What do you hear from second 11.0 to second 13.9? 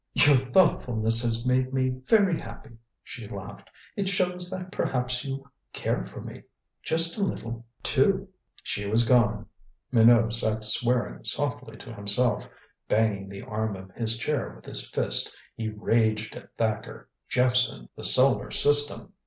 softly to himself, banging the arm